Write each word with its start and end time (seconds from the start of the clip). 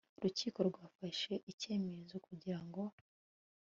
rukiko 0.21 0.59
rwafashe 0.69 1.33
icyemezo 1.51 2.15
kugira 2.25 2.59
ngo 2.65 2.83